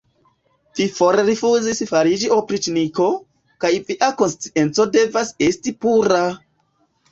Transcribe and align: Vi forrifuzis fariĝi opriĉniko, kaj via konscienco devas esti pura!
Vi 0.77 0.85
forrifuzis 0.93 1.81
fariĝi 1.89 2.31
opriĉniko, 2.37 3.07
kaj 3.67 3.73
via 3.91 4.11
konscienco 4.25 4.89
devas 4.99 5.33
esti 5.51 5.79
pura! 5.87 6.23